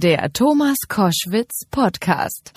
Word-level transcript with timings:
Der 0.00 0.32
Thomas 0.32 0.76
Koschwitz 0.86 1.66
Podcast. 1.72 2.52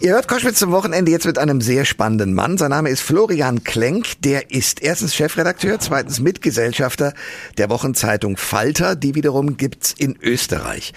Ihr 0.00 0.12
hört 0.12 0.26
Koschwitz 0.26 0.58
zum 0.58 0.72
Wochenende 0.72 1.12
jetzt 1.12 1.24
mit 1.24 1.38
einem 1.38 1.60
sehr 1.60 1.84
spannenden 1.84 2.34
Mann. 2.34 2.58
Sein 2.58 2.70
Name 2.70 2.88
ist 2.88 3.02
Florian 3.02 3.62
Klenk. 3.62 4.20
Der 4.22 4.50
ist 4.50 4.82
erstens 4.82 5.14
Chefredakteur, 5.14 5.78
zweitens 5.78 6.18
Mitgesellschafter 6.18 7.14
der 7.58 7.70
Wochenzeitung 7.70 8.36
Falter. 8.36 8.96
Die 8.96 9.14
wiederum 9.14 9.56
gibt's 9.56 9.92
in 9.92 10.18
Österreich. 10.20 10.92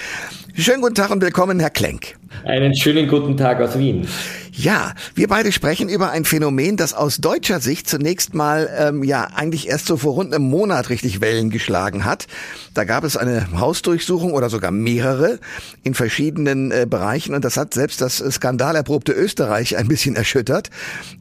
Schönen 0.59 0.81
guten 0.81 0.95
Tag 0.95 1.09
und 1.09 1.21
willkommen, 1.21 1.61
Herr 1.61 1.69
Klenk. 1.69 2.17
Einen 2.43 2.75
schönen 2.75 3.07
guten 3.07 3.37
Tag 3.37 3.61
aus 3.61 3.79
Wien. 3.79 4.05
Ja, 4.51 4.93
wir 5.15 5.29
beide 5.29 5.53
sprechen 5.53 5.87
über 5.87 6.09
ein 6.11 6.25
Phänomen, 6.25 6.75
das 6.75 6.93
aus 6.93 7.17
deutscher 7.17 7.61
Sicht 7.61 7.87
zunächst 7.89 8.33
mal 8.33 8.69
ähm, 8.77 9.05
ja 9.05 9.29
eigentlich 9.33 9.69
erst 9.69 9.85
so 9.85 9.95
vor 9.95 10.15
rund 10.15 10.33
einem 10.33 10.49
Monat 10.49 10.89
richtig 10.89 11.21
Wellen 11.21 11.49
geschlagen 11.49 12.03
hat. 12.03 12.27
Da 12.73 12.83
gab 12.83 13.05
es 13.05 13.15
eine 13.15 13.57
Hausdurchsuchung 13.57 14.33
oder 14.33 14.49
sogar 14.49 14.71
mehrere 14.71 15.39
in 15.83 15.93
verschiedenen 15.93 16.71
äh, 16.71 16.85
Bereichen 16.89 17.35
und 17.35 17.45
das 17.45 17.55
hat 17.55 17.73
selbst 17.73 18.01
das 18.01 18.17
skandalerprobte 18.17 19.13
Österreich 19.13 19.77
ein 19.77 19.87
bisschen 19.87 20.17
erschüttert, 20.17 20.69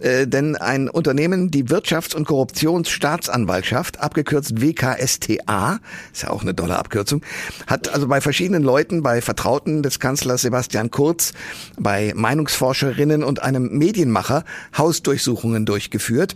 äh, 0.01 0.27
denn 0.27 0.57
ein 0.57 0.88
Unternehmen, 0.88 1.52
die 1.52 1.66
Wirtschafts- 1.66 2.16
und 2.16 2.27
Korruptionsstaatsanwaltschaft, 2.27 4.01
abgekürzt 4.01 4.60
WKSTA, 4.60 5.79
ist 6.12 6.23
ja 6.23 6.30
auch 6.30 6.43
eine 6.43 6.55
dolle 6.55 6.77
Abkürzung, 6.77 7.23
hat 7.68 7.88
also 7.88 8.09
bei 8.09 8.20
verschiedenen 8.20 8.65
Leuten, 8.65 9.05
bei 9.05 9.20
Vertrauten 9.28 9.82
des 9.82 10.00
Kanzlers 10.00 10.41
Sebastian 10.41 10.91
Kurz, 10.91 11.34
bei 11.78 12.14
Meinungsforscherinnen 12.16 13.23
und 13.23 13.42
einem 13.42 13.77
Medienmacher 13.77 14.42
Hausdurchsuchungen 14.74 15.66
durchgeführt. 15.66 16.34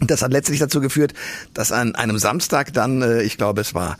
Das 0.00 0.22
hat 0.22 0.32
letztlich 0.32 0.58
dazu 0.58 0.80
geführt, 0.80 1.14
dass 1.54 1.70
an 1.70 1.94
einem 1.94 2.18
Samstag 2.18 2.72
dann, 2.72 3.02
äh, 3.02 3.22
ich 3.22 3.36
glaube 3.36 3.60
es 3.60 3.72
war 3.72 3.98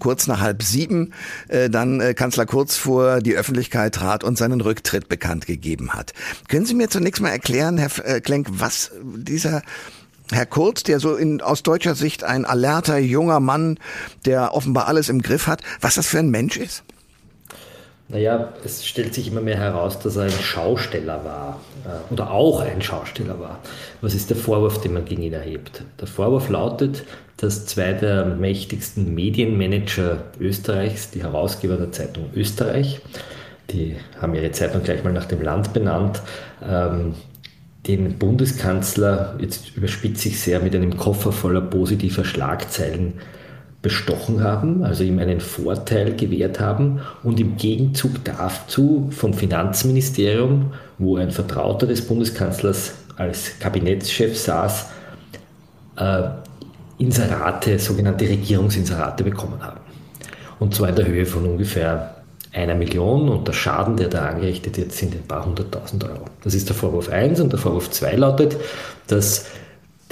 kurz 0.00 0.26
nach 0.26 0.40
halb 0.40 0.64
sieben, 0.64 1.12
äh, 1.46 1.70
dann 1.70 2.00
äh, 2.00 2.12
Kanzler 2.14 2.44
Kurz 2.44 2.76
vor 2.76 3.20
die 3.20 3.36
Öffentlichkeit 3.36 3.94
trat 3.94 4.24
und 4.24 4.36
seinen 4.36 4.60
Rücktritt 4.60 5.08
bekannt 5.08 5.46
gegeben 5.46 5.92
hat. 5.92 6.12
Können 6.48 6.66
Sie 6.66 6.74
mir 6.74 6.90
zunächst 6.90 7.22
mal 7.22 7.30
erklären, 7.30 7.78
Herr 7.78 8.20
Klenk, 8.20 8.48
was 8.50 8.90
dieser 9.00 9.62
Herr 10.32 10.46
Kurz, 10.46 10.82
der 10.82 10.98
so 10.98 11.14
in, 11.14 11.40
aus 11.40 11.62
deutscher 11.62 11.94
Sicht 11.94 12.24
ein 12.24 12.44
alerter 12.44 12.98
junger 12.98 13.38
Mann, 13.38 13.78
der 14.24 14.54
offenbar 14.54 14.88
alles 14.88 15.08
im 15.08 15.22
Griff 15.22 15.46
hat, 15.46 15.62
was 15.80 15.94
das 15.94 16.08
für 16.08 16.18
ein 16.18 16.30
Mensch 16.30 16.56
ist? 16.56 16.82
Naja, 18.10 18.52
es 18.64 18.84
stellt 18.84 19.14
sich 19.14 19.28
immer 19.28 19.40
mehr 19.40 19.56
heraus, 19.56 20.00
dass 20.00 20.16
er 20.16 20.24
ein 20.24 20.30
Schausteller 20.30 21.24
war 21.24 21.60
äh, 21.84 22.12
oder 22.12 22.32
auch 22.32 22.60
ein 22.60 22.82
Schausteller 22.82 23.38
war. 23.38 23.60
Was 24.00 24.14
ist 24.14 24.30
der 24.30 24.36
Vorwurf, 24.36 24.80
den 24.80 24.94
man 24.94 25.04
gegen 25.04 25.22
ihn 25.22 25.32
erhebt? 25.32 25.82
Der 26.00 26.08
Vorwurf 26.08 26.48
lautet, 26.48 27.04
dass 27.36 27.66
zwei 27.66 27.92
der 27.92 28.24
mächtigsten 28.24 29.14
Medienmanager 29.14 30.24
Österreichs, 30.40 31.10
die 31.10 31.22
Herausgeber 31.22 31.76
der 31.76 31.92
Zeitung 31.92 32.30
Österreich, 32.34 33.00
die 33.70 33.94
haben 34.20 34.34
ihre 34.34 34.50
Zeitung 34.50 34.82
gleich 34.82 35.04
mal 35.04 35.12
nach 35.12 35.26
dem 35.26 35.42
Land 35.42 35.72
benannt, 35.72 36.20
ähm, 36.68 37.14
den 37.86 38.18
Bundeskanzler, 38.18 39.36
jetzt 39.40 39.76
überspitze 39.76 40.28
ich 40.28 40.40
sehr, 40.40 40.60
mit 40.60 40.74
einem 40.74 40.96
Koffer 40.96 41.30
voller 41.30 41.62
positiver 41.62 42.24
Schlagzeilen 42.24 43.14
bestochen 43.82 44.42
haben, 44.42 44.84
also 44.84 45.04
ihm 45.04 45.18
einen 45.18 45.40
Vorteil 45.40 46.14
gewährt 46.14 46.60
haben 46.60 47.00
und 47.22 47.40
im 47.40 47.56
Gegenzug 47.56 48.22
dazu 48.24 49.08
vom 49.10 49.32
Finanzministerium, 49.32 50.72
wo 50.98 51.16
ein 51.16 51.30
Vertrauter 51.30 51.86
des 51.86 52.06
Bundeskanzlers 52.06 52.92
als 53.16 53.58
Kabinettschef 53.58 54.38
saß, 54.38 54.86
äh, 55.96 56.22
Inserate, 56.98 57.78
sogenannte 57.78 58.28
Regierungsinserate 58.28 59.24
bekommen 59.24 59.62
haben. 59.62 59.80
Und 60.58 60.74
zwar 60.74 60.90
in 60.90 60.96
der 60.96 61.06
Höhe 61.06 61.24
von 61.24 61.46
ungefähr 61.46 62.16
einer 62.52 62.74
Million 62.74 63.28
und 63.28 63.48
der 63.48 63.52
Schaden, 63.54 63.96
der 63.96 64.08
da 64.08 64.28
angerichtet 64.28 64.76
wird, 64.76 64.92
sind 64.92 65.14
ein 65.14 65.26
paar 65.26 65.46
hunderttausend 65.46 66.04
Euro. 66.04 66.24
Das 66.42 66.54
ist 66.54 66.68
der 66.68 66.76
Vorwurf 66.76 67.08
1 67.08 67.40
und 67.40 67.52
der 67.52 67.58
Vorwurf 67.58 67.90
2 67.90 68.16
lautet, 68.16 68.56
dass 69.06 69.46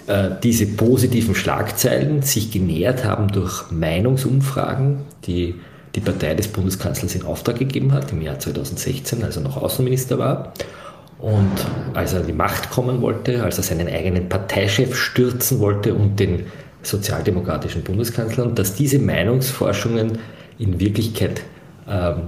äh, 0.08 0.30
diese 0.42 0.66
positiven 0.66 1.34
Schlagzeilen 1.34 2.22
sich 2.22 2.50
genährt 2.50 3.04
haben 3.04 3.28
durch 3.28 3.70
Meinungsumfragen, 3.70 5.00
die 5.26 5.54
die 5.94 6.00
Partei 6.00 6.34
des 6.34 6.48
Bundeskanzlers 6.48 7.14
in 7.14 7.24
Auftrag 7.24 7.58
gegeben 7.58 7.92
hat 7.92 8.12
im 8.12 8.22
Jahr 8.22 8.38
2016, 8.38 9.22
als 9.22 9.36
er 9.36 9.42
noch 9.42 9.56
Außenminister 9.56 10.18
war. 10.18 10.54
Und 11.18 11.52
als 11.94 12.12
er 12.12 12.20
an 12.20 12.26
die 12.26 12.32
Macht 12.32 12.70
kommen 12.70 13.02
wollte, 13.02 13.42
als 13.42 13.58
er 13.58 13.64
seinen 13.64 13.88
eigenen 13.88 14.28
Parteichef 14.28 14.96
stürzen 14.96 15.58
wollte 15.58 15.94
und 15.94 16.18
den 16.18 16.46
sozialdemokratischen 16.82 17.82
Bundeskanzler, 17.82 18.44
und 18.44 18.58
dass 18.58 18.74
diese 18.74 18.98
Meinungsforschungen 18.98 20.18
in 20.58 20.80
Wirklichkeit 20.80 21.42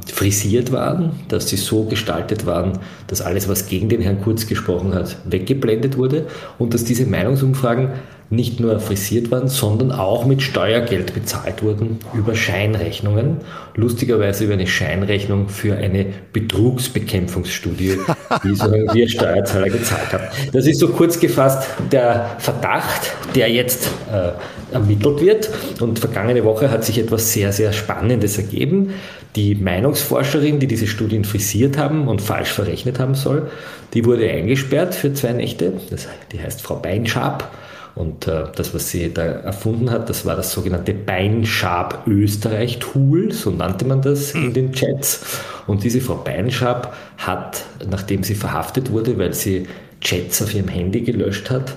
frisiert 0.07 0.73
waren, 0.73 1.13
dass 1.29 1.49
sie 1.49 1.57
so 1.57 1.85
gestaltet 1.85 2.47
waren, 2.47 2.79
dass 3.09 3.21
alles, 3.21 3.49
was 3.49 3.67
gegen 3.67 3.89
den 3.89 4.01
Herrn 4.01 4.23
Kurz 4.23 4.47
gesprochen 4.47 4.95
hat, 4.95 5.17
weggeblendet 5.25 5.99
wurde 5.99 6.27
und 6.59 6.73
dass 6.73 6.85
diese 6.85 7.07
Meinungsumfragen 7.07 7.91
nicht 8.31 8.61
nur 8.61 8.79
frisiert 8.79 9.33
waren, 9.33 9.49
sondern 9.49 9.91
auch 9.91 10.25
mit 10.25 10.41
Steuergeld 10.41 11.15
bezahlt 11.15 11.65
wurden 11.65 11.99
über 12.15 12.37
Scheinrechnungen. 12.37 13.39
Lustigerweise 13.75 14.45
über 14.45 14.55
eine 14.55 14.69
Scheinrechnung 14.69 15.49
für 15.49 15.77
eine 15.77 16.07
Betrugsbekämpfungsstudie, 16.33 17.99
die 18.45 18.49
wir 18.49 19.09
Steuerzahler 19.09 19.69
gezahlt 19.69 20.13
haben. 20.13 20.25
Das 20.53 20.67
ist 20.67 20.79
so 20.79 20.89
kurz 20.89 21.19
gefasst 21.19 21.69
der 21.91 22.37
Verdacht, 22.39 23.11
der 23.35 23.51
jetzt 23.51 23.89
äh, 24.13 24.31
ermittelt 24.73 25.21
wird. 25.21 25.51
Und 25.81 25.99
vergangene 25.99 26.45
Woche 26.45 26.71
hat 26.71 26.85
sich 26.85 26.99
etwas 26.99 27.33
sehr, 27.33 27.53
sehr 27.53 27.73
Spannendes 27.73 28.39
ergeben. 28.39 28.95
Die 29.37 29.55
Meinungsforscherin, 29.55 30.59
die 30.59 30.67
diese 30.67 30.87
Studien 30.87 31.25
frisiert 31.25 31.79
haben 31.79 32.09
und 32.09 32.21
falsch 32.21 32.51
verrechnet 32.51 32.99
haben 32.99 33.15
soll, 33.15 33.49
die 33.95 34.05
wurde 34.05 34.29
eingesperrt 34.29 34.95
für 34.95 35.13
zwei 35.13 35.33
Nächte. 35.33 35.75
Das, 35.91 36.09
die 36.33 36.41
heißt 36.41 36.63
Frau 36.63 36.77
Beinschab 36.77 37.51
und 37.95 38.27
äh, 38.27 38.45
das, 38.55 38.75
was 38.75 38.91
sie 38.91 39.13
da 39.13 39.23
erfunden 39.23 39.91
hat, 39.91 40.09
das 40.09 40.25
war 40.25 40.37
das 40.37 40.53
sogenannte 40.53 40.95
Beinschab 40.95 42.07
Österreich 42.07 42.79
Tool, 42.79 43.33
so 43.33 43.51
nannte 43.51 43.85
man 43.85 44.03
das 44.03 44.33
in 44.33 44.53
den 44.53 44.73
Chats. 44.73 45.43
Und 45.67 45.85
diese 45.85 46.01
Frau 46.01 46.17
Beinschab 46.17 46.97
hat, 47.19 47.65
nachdem 47.89 48.23
sie 48.23 48.35
verhaftet 48.35 48.91
wurde, 48.91 49.19
weil 49.19 49.35
sie 49.35 49.67
Chats 50.01 50.43
auf 50.43 50.55
ihrem 50.55 50.69
Handy 50.69 51.01
gelöscht 51.03 51.51
hat, 51.51 51.77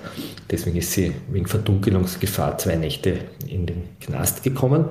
deswegen 0.50 0.78
ist 0.78 0.91
sie 0.91 1.13
wegen 1.29 1.47
Verdunkelungsgefahr 1.47 2.57
zwei 2.57 2.75
Nächte 2.75 3.19
in 3.47 3.66
den 3.66 3.84
Knast 4.00 4.44
gekommen, 4.44 4.85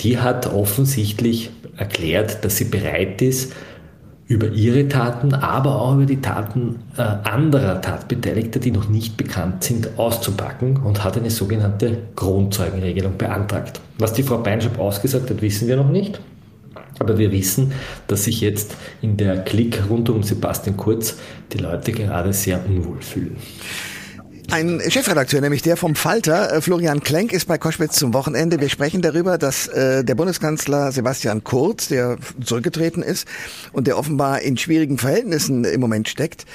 die 0.00 0.18
hat 0.18 0.46
offensichtlich 0.46 1.50
erklärt, 1.76 2.44
dass 2.44 2.56
sie 2.56 2.64
bereit 2.64 3.20
ist, 3.22 3.52
über 4.30 4.46
ihre 4.46 4.86
Taten, 4.86 5.34
aber 5.34 5.82
auch 5.82 5.94
über 5.94 6.06
die 6.06 6.20
Taten 6.20 6.76
äh, 6.96 7.02
anderer 7.02 7.80
Tatbeteiligter, 7.80 8.60
die 8.60 8.70
noch 8.70 8.88
nicht 8.88 9.16
bekannt 9.16 9.64
sind, 9.64 9.98
auszupacken 9.98 10.76
und 10.76 11.02
hat 11.02 11.16
eine 11.16 11.30
sogenannte 11.30 11.98
Grundzeugenregelung 12.14 13.18
beantragt. 13.18 13.80
Was 13.98 14.12
die 14.12 14.22
Frau 14.22 14.38
Beinschab 14.38 14.78
ausgesagt 14.78 15.30
hat, 15.30 15.42
wissen 15.42 15.66
wir 15.66 15.76
noch 15.76 15.90
nicht. 15.90 16.20
Aber 17.00 17.18
wir 17.18 17.32
wissen, 17.32 17.72
dass 18.06 18.24
sich 18.24 18.42
jetzt 18.42 18.76
in 19.00 19.16
der 19.16 19.42
Klick 19.42 19.82
rund 19.88 20.10
um 20.10 20.22
Sebastian 20.22 20.76
Kurz 20.76 21.16
die 21.50 21.58
Leute 21.58 21.92
gerade 21.92 22.32
sehr 22.32 22.64
unwohl 22.64 23.00
fühlen. 23.00 23.36
Ein 24.52 24.80
Chefredakteur, 24.88 25.40
nämlich 25.40 25.62
der 25.62 25.76
vom 25.76 25.94
Falter, 25.94 26.52
äh, 26.52 26.60
Florian 26.60 27.04
Klenk, 27.04 27.32
ist 27.32 27.46
bei 27.46 27.56
Koschwitz 27.56 27.94
zum 27.94 28.12
Wochenende. 28.14 28.60
Wir 28.60 28.68
sprechen 28.68 29.00
darüber, 29.00 29.38
dass 29.38 29.68
äh, 29.68 30.02
der 30.02 30.16
Bundeskanzler 30.16 30.90
Sebastian 30.90 31.44
Kurz, 31.44 31.86
der 31.86 32.18
zurückgetreten 32.44 33.04
ist 33.04 33.28
und 33.72 33.86
der 33.86 33.96
offenbar 33.96 34.40
in 34.40 34.56
schwierigen 34.56 34.98
Verhältnissen 34.98 35.62
im 35.62 35.80
Moment 35.80 36.08
steckt, 36.08 36.46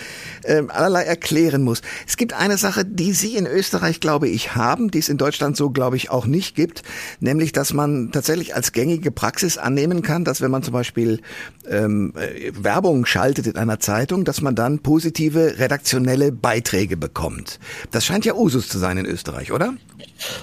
äh, 0.44 0.64
allerlei 0.68 1.04
erklären 1.04 1.64
muss. 1.64 1.82
Es 2.06 2.18
gibt 2.18 2.34
eine 2.34 2.58
Sache, 2.58 2.84
die 2.84 3.14
Sie 3.14 3.38
in 3.38 3.48
Österreich, 3.48 4.02
glaube 4.02 4.28
ich, 4.28 4.56
haben, 4.56 4.92
die 4.92 5.00
es 5.00 5.08
in 5.08 5.18
Deutschland 5.18 5.56
so, 5.56 5.70
glaube 5.70 5.96
ich, 5.96 6.12
auch 6.12 6.26
nicht 6.26 6.54
gibt, 6.54 6.84
nämlich, 7.22 7.54
dass 7.54 7.72
man 7.72 8.12
tatsächlich 8.12 8.56
als 8.56 8.74
gängige 8.74 9.10
Praxis 9.12 9.58
annehmen 9.58 10.02
kann, 10.02 10.26
dass 10.26 10.42
wenn 10.42 10.52
man 10.52 10.64
zum 10.64 10.74
Beispiel 10.74 11.22
ähm, 11.70 12.12
äh, 12.18 12.52
Werbung 12.62 13.06
schaltet 13.06 13.48
in 13.48 13.56
einer 13.56 13.80
Zeitung, 13.80 14.26
dass 14.26 14.42
man 14.42 14.54
dann 14.54 14.80
positive 14.80 15.60
redaktionelle 15.60 16.34
Beiträge 16.34 16.98
bekommt. 16.98 17.58
Das 17.92 18.06
scheint 18.06 18.26
ja 18.26 18.34
Usus 18.34 18.68
zu 18.68 18.78
sein 18.78 18.98
in 18.98 19.06
Österreich, 19.06 19.52
oder? 19.52 19.74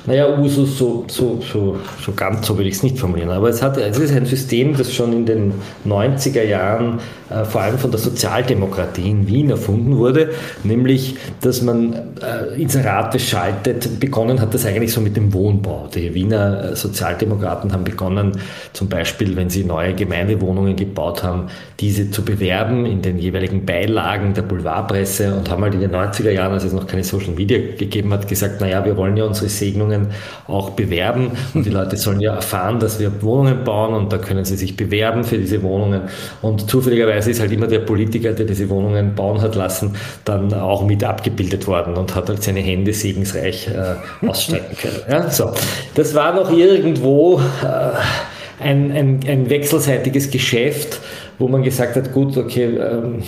Naja, 0.06 0.38
Usus, 0.38 0.78
so, 0.78 1.04
so, 1.08 1.40
so, 1.40 1.78
so 2.04 2.12
ganz 2.12 2.46
so 2.46 2.56
würde 2.56 2.68
ich 2.68 2.76
es 2.76 2.82
nicht 2.82 2.98
formulieren. 2.98 3.30
Aber 3.30 3.48
es, 3.48 3.62
hat, 3.62 3.76
es 3.76 3.98
ist 3.98 4.12
ein 4.12 4.26
System, 4.26 4.76
das 4.76 4.92
schon 4.92 5.12
in 5.12 5.26
den 5.26 5.54
90er 5.86 6.42
Jahren 6.42 7.00
äh, 7.32 7.44
vor 7.44 7.62
allem 7.62 7.78
von 7.78 7.90
der 7.90 8.00
Sozialdemokratie 8.00 9.10
in 9.10 9.26
Wien 9.26 9.50
erfunden 9.50 9.96
wurde, 9.96 10.30
nämlich, 10.64 11.16
dass 11.40 11.62
man 11.62 11.94
äh, 12.22 12.60
Inserate 12.60 13.18
schaltet. 13.18 14.00
Begonnen 14.00 14.40
hat 14.40 14.54
das 14.54 14.66
eigentlich 14.66 14.92
so 14.92 15.00
mit 15.00 15.16
dem 15.16 15.32
Wohnbau. 15.32 15.88
Die 15.94 16.14
Wiener 16.14 16.72
äh, 16.72 16.76
Sozialdemokraten 16.76 17.72
haben 17.72 17.84
begonnen, 17.84 18.32
zum 18.72 18.88
Beispiel, 18.88 19.36
wenn 19.36 19.50
sie 19.50 19.64
neue 19.64 19.94
Gemeindewohnungen 19.94 20.76
gebaut 20.76 21.22
haben, 21.22 21.46
diese 21.80 22.10
zu 22.10 22.24
bewerben 22.24 22.86
in 22.86 23.02
den 23.02 23.18
jeweiligen 23.18 23.64
Beilagen 23.64 24.34
der 24.34 24.42
Boulevardpresse 24.42 25.34
und 25.34 25.50
haben 25.50 25.62
halt 25.62 25.74
in 25.74 25.80
den 25.80 25.92
90er 25.92 26.30
Jahren, 26.30 26.52
als 26.52 26.64
es 26.64 26.72
noch 26.72 26.86
keine 26.86 27.04
Social 27.04 27.32
Media 27.34 27.58
gegeben 27.76 28.12
hat, 28.12 28.28
gesagt, 28.28 28.60
naja, 28.60 28.84
wir 28.84 28.96
wollen 28.96 29.16
ja 29.16 29.24
unsere 29.24 29.48
Segnungen 29.48 30.08
auch 30.46 30.70
bewerben 30.70 31.32
und 31.54 31.66
die 31.66 31.70
Leute 31.70 31.96
sollen 31.96 32.20
ja 32.20 32.34
erfahren, 32.34 32.78
dass 32.78 32.98
wir 33.00 33.22
Wohnungen 33.22 33.64
bauen 33.64 33.94
und 33.94 34.12
da 34.12 34.18
können 34.18 34.44
sie 34.44 34.56
sich 34.56 34.76
bewerben 34.76 35.24
für 35.24 35.38
diese 35.38 35.62
Wohnungen. 35.62 36.02
Und 36.40 36.68
zufälligerweise 36.68 37.21
ist 37.26 37.40
halt 37.40 37.52
immer 37.52 37.66
der 37.66 37.80
Politiker, 37.80 38.32
der 38.32 38.46
diese 38.46 38.68
Wohnungen 38.68 39.14
bauen 39.14 39.40
hat 39.40 39.54
lassen, 39.54 39.96
dann 40.24 40.52
auch 40.54 40.84
mit 40.84 41.04
abgebildet 41.04 41.66
worden 41.66 41.96
und 41.96 42.14
hat 42.14 42.28
halt 42.28 42.42
seine 42.42 42.60
Hände 42.60 42.92
segensreich 42.92 43.68
äh, 43.68 44.26
ausstrecken 44.26 44.76
können. 44.76 45.02
Ja, 45.08 45.30
so. 45.30 45.52
Das 45.94 46.14
war 46.14 46.34
noch 46.34 46.50
irgendwo 46.50 47.38
äh, 47.38 48.62
ein, 48.62 48.92
ein, 48.92 49.20
ein 49.26 49.50
wechselseitiges 49.50 50.30
Geschäft, 50.30 51.00
wo 51.38 51.48
man 51.48 51.62
gesagt 51.62 51.96
hat, 51.96 52.12
gut, 52.12 52.36
okay, 52.36 52.76
ähm, 52.76 53.22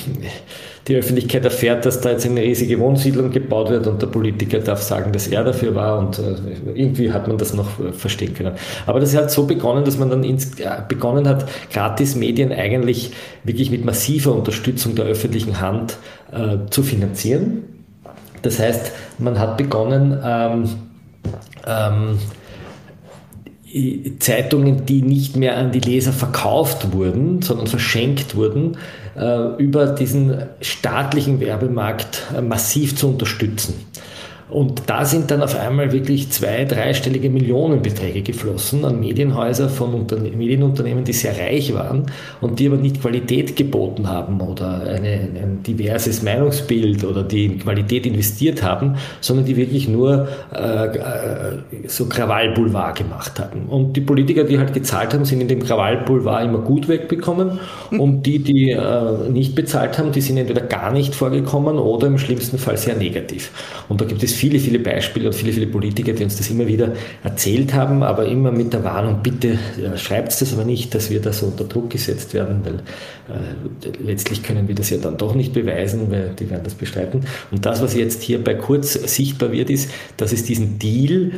die 0.86 0.96
Öffentlichkeit 0.96 1.44
erfährt, 1.44 1.86
dass 1.86 2.00
da 2.00 2.10
jetzt 2.10 2.26
eine 2.26 2.42
riesige 2.42 2.78
Wohnsiedlung 2.78 3.30
gebaut 3.30 3.70
wird 3.70 3.86
und 3.86 4.02
der 4.02 4.06
Politiker 4.06 4.58
darf 4.58 4.82
sagen, 4.82 5.12
dass 5.12 5.26
er 5.28 5.42
dafür 5.42 5.74
war 5.74 5.98
und 5.98 6.18
äh, 6.18 6.34
irgendwie 6.74 7.10
hat 7.10 7.26
man 7.26 7.38
das 7.38 7.54
noch 7.54 7.80
äh, 7.80 7.92
verstehen 7.92 8.34
können. 8.34 8.54
Aber 8.86 9.00
das 9.00 9.16
hat 9.16 9.30
so 9.30 9.46
begonnen, 9.46 9.84
dass 9.84 9.98
man 9.98 10.10
dann 10.10 10.24
ins, 10.24 10.58
äh, 10.60 10.82
begonnen 10.86 11.26
hat, 11.26 11.48
Gratis-Medien 11.72 12.52
eigentlich 12.52 13.12
wirklich 13.44 13.70
mit 13.70 13.84
massiver 13.84 14.34
Unterstützung 14.34 14.94
der 14.94 15.06
öffentlichen 15.06 15.60
Hand 15.60 15.96
äh, 16.32 16.68
zu 16.68 16.82
finanzieren. 16.82 17.64
Das 18.42 18.58
heißt, 18.58 18.92
man 19.18 19.38
hat 19.38 19.56
begonnen, 19.56 20.20
ähm, 20.22 20.68
ähm, 21.66 22.18
Zeitungen, 24.20 24.86
die 24.86 25.02
nicht 25.02 25.36
mehr 25.36 25.56
an 25.56 25.72
die 25.72 25.80
Leser 25.80 26.12
verkauft 26.12 26.92
wurden, 26.92 27.42
sondern 27.42 27.66
verschenkt 27.66 28.36
wurden, 28.36 28.76
über 29.58 29.86
diesen 29.86 30.42
staatlichen 30.60 31.40
Werbemarkt 31.40 32.22
äh, 32.36 32.40
massiv 32.40 32.96
zu 32.96 33.08
unterstützen. 33.08 33.74
Und 34.54 34.84
da 34.86 35.04
sind 35.04 35.32
dann 35.32 35.42
auf 35.42 35.58
einmal 35.58 35.90
wirklich 35.90 36.30
zwei, 36.30 36.64
dreistellige 36.64 37.28
Millionenbeträge 37.28 38.22
geflossen 38.22 38.84
an 38.84 39.00
Medienhäuser 39.00 39.68
von 39.68 39.92
Unterne 39.94 40.30
Medienunternehmen, 40.30 41.02
die 41.02 41.12
sehr 41.12 41.36
reich 41.36 41.74
waren 41.74 42.06
und 42.40 42.60
die 42.60 42.68
aber 42.68 42.76
nicht 42.76 43.00
Qualität 43.00 43.56
geboten 43.56 44.08
haben 44.08 44.40
oder 44.40 44.82
eine, 44.82 45.08
ein 45.08 45.64
diverses 45.66 46.22
Meinungsbild 46.22 47.02
oder 47.02 47.24
die 47.24 47.46
in 47.46 47.58
Qualität 47.58 48.06
investiert 48.06 48.62
haben, 48.62 48.94
sondern 49.20 49.44
die 49.44 49.56
wirklich 49.56 49.88
nur 49.88 50.28
äh, 50.54 50.86
äh 50.86 51.58
so 51.88 52.06
Krawallboulevard 52.06 52.96
gemacht 52.96 53.40
haben. 53.40 53.66
Und 53.66 53.96
die 53.96 54.02
Politiker, 54.02 54.44
die 54.44 54.58
halt 54.58 54.72
gezahlt 54.72 55.14
haben, 55.14 55.24
sind 55.24 55.40
in 55.40 55.48
dem 55.48 55.64
Krawallboulevard 55.64 56.44
immer 56.44 56.60
gut 56.60 56.86
wegbekommen 56.86 57.58
und 57.90 58.24
die, 58.24 58.38
die 58.38 58.70
äh, 58.70 59.28
nicht 59.30 59.56
bezahlt 59.56 59.98
haben, 59.98 60.12
die 60.12 60.20
sind 60.20 60.36
entweder 60.36 60.60
gar 60.60 60.92
nicht 60.92 61.12
vorgekommen 61.12 61.78
oder 61.78 62.06
im 62.06 62.18
schlimmsten 62.18 62.58
Fall 62.58 62.76
sehr 62.76 62.94
negativ. 62.94 63.50
Und 63.88 64.00
da 64.00 64.04
gibt 64.04 64.22
es 64.22 64.43
viele, 64.44 64.58
viele 64.58 64.78
Beispiele 64.78 65.26
und 65.28 65.34
viele, 65.34 65.54
viele 65.54 65.66
Politiker, 65.66 66.12
die 66.12 66.22
uns 66.22 66.36
das 66.36 66.50
immer 66.50 66.66
wieder 66.66 66.92
erzählt 67.22 67.72
haben, 67.72 68.02
aber 68.02 68.26
immer 68.26 68.52
mit 68.52 68.74
der 68.74 68.84
Warnung, 68.84 69.20
bitte 69.22 69.58
ja, 69.82 69.96
schreibt 69.96 70.38
das 70.38 70.52
aber 70.52 70.66
nicht, 70.66 70.94
dass 70.94 71.08
wir 71.08 71.22
da 71.22 71.32
so 71.32 71.46
unter 71.46 71.64
Druck 71.64 71.88
gesetzt 71.88 72.34
werden, 72.34 72.60
weil 72.62 72.74
äh, 72.74 74.04
letztlich 74.04 74.42
können 74.42 74.68
wir 74.68 74.74
das 74.74 74.90
ja 74.90 74.98
dann 74.98 75.16
doch 75.16 75.34
nicht 75.34 75.54
beweisen, 75.54 76.10
weil 76.10 76.34
die 76.38 76.50
werden 76.50 76.62
das 76.62 76.74
bestreiten. 76.74 77.22
Und 77.50 77.64
das, 77.64 77.80
was 77.80 77.94
jetzt 77.94 78.22
hier 78.22 78.44
bei 78.44 78.52
Kurz 78.52 78.92
sichtbar 78.92 79.50
wird, 79.50 79.70
ist, 79.70 79.90
dass 80.18 80.34
es 80.34 80.44
diesen 80.44 80.78
Deal 80.78 81.32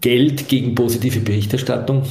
Geld 0.00 0.48
gegen 0.48 0.74
positive 0.74 1.20
Berichterstattung 1.20 2.04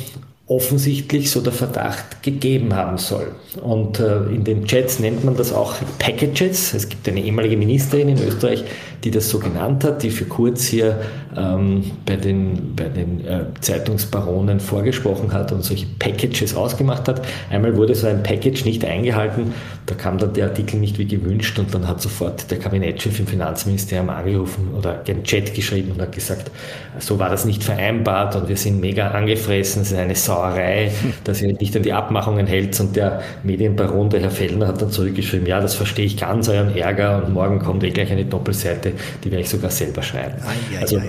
offensichtlich 0.51 1.31
so 1.31 1.39
der 1.39 1.53
Verdacht 1.53 2.21
gegeben 2.23 2.75
haben 2.75 2.97
soll. 2.97 3.31
Und 3.61 4.01
äh, 4.01 4.23
in 4.23 4.43
den 4.43 4.65
Chats 4.65 4.99
nennt 4.99 5.23
man 5.23 5.37
das 5.37 5.53
auch 5.53 5.75
Packages. 5.97 6.73
Es 6.73 6.89
gibt 6.89 7.07
eine 7.07 7.21
ehemalige 7.21 7.55
Ministerin 7.55 8.09
in 8.09 8.21
Österreich, 8.21 8.65
die 9.05 9.11
das 9.11 9.29
so 9.29 9.39
genannt 9.39 9.85
hat, 9.85 10.03
die 10.03 10.09
für 10.09 10.25
kurz 10.25 10.65
hier 10.65 10.99
ähm, 11.37 11.91
bei 12.05 12.17
den, 12.17 12.75
bei 12.75 12.89
den 12.89 13.25
äh, 13.25 13.45
Zeitungsbaronen 13.61 14.59
vorgesprochen 14.59 15.31
hat 15.31 15.53
und 15.53 15.63
solche 15.63 15.85
Packages 15.99 16.53
ausgemacht 16.53 17.07
hat. 17.07 17.21
Einmal 17.49 17.77
wurde 17.77 17.95
so 17.95 18.07
ein 18.07 18.21
Package 18.21 18.65
nicht 18.65 18.83
eingehalten, 18.83 19.53
da 19.85 19.95
kam 19.95 20.17
dann 20.17 20.33
der 20.33 20.45
Artikel 20.47 20.79
nicht 20.79 20.99
wie 20.99 21.05
gewünscht 21.05 21.57
und 21.57 21.73
dann 21.73 21.87
hat 21.87 22.01
sofort 22.01 22.51
der 22.51 22.59
Kabinettschef 22.59 23.19
im 23.19 23.27
Finanzministerium 23.27 24.09
angerufen 24.09 24.69
oder 24.77 25.01
einen 25.07 25.23
Chat 25.23 25.53
geschrieben 25.55 25.91
und 25.93 26.01
hat 26.01 26.11
gesagt, 26.11 26.51
so 26.99 27.17
war 27.17 27.29
das 27.29 27.45
nicht 27.45 27.63
vereinbart 27.63 28.35
und 28.35 28.47
wir 28.47 28.57
sind 28.57 28.79
mega 28.79 29.11
angefressen, 29.11 29.81
es 29.81 29.91
ist 29.91 29.97
eine 29.97 30.15
Sauerei, 30.41 30.91
dass 31.23 31.41
ihr 31.41 31.53
nicht 31.53 31.75
an 31.75 31.83
die 31.83 31.93
Abmachungen 31.93 32.47
hält 32.47 32.79
und 32.79 32.95
der 32.95 33.21
Medienbaron, 33.43 34.09
der 34.09 34.21
Herr 34.21 34.31
Fellner, 34.31 34.67
hat 34.67 34.81
dann 34.81 34.89
zurückgeschrieben, 34.89 35.45
ja, 35.45 35.59
das 35.61 35.75
verstehe 35.75 36.05
ich 36.05 36.17
ganz, 36.17 36.49
euren 36.49 36.75
Ärger 36.75 37.23
und 37.23 37.33
morgen 37.33 37.59
kommt 37.59 37.83
eh 37.83 37.91
gleich 37.91 38.11
eine 38.11 38.25
Doppelseite, 38.25 38.93
die 39.23 39.31
werde 39.31 39.43
ich 39.43 39.49
sogar 39.49 39.69
selber 39.69 40.01
schreiben. 40.01 40.35
Also, 40.79 40.99